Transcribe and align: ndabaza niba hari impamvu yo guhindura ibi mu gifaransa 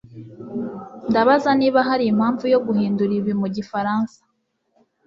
ndabaza 1.09 1.49
niba 1.59 1.79
hari 1.87 2.03
impamvu 2.11 2.43
yo 2.53 2.59
guhindura 2.65 3.11
ibi 3.19 3.33
mu 3.41 3.47
gifaransa 3.55 4.17